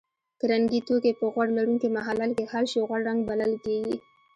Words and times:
که 0.39 0.45
رنګي 0.51 0.79
توکي 0.87 1.11
په 1.19 1.25
غوړ 1.33 1.47
لرونکي 1.57 1.87
محلل 1.97 2.31
کې 2.37 2.45
حل 2.51 2.65
شي 2.71 2.79
غوړ 2.87 2.99
رنګ 3.09 3.19
بلل 3.29 3.53
کیږي. 3.63 3.95